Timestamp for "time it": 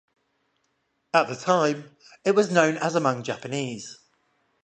1.35-2.31